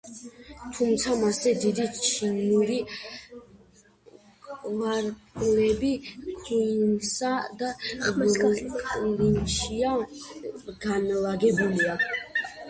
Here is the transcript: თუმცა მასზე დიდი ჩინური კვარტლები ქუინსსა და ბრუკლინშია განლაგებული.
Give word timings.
თუმცა 0.75 1.11
მასზე 1.23 1.51
დიდი 1.63 1.83
ჩინური 2.05 2.77
კვარტლები 4.63 5.93
ქუინსსა 6.47 7.31
და 7.61 7.69
ბრუკლინშია 8.17 9.93
განლაგებული. 10.87 11.93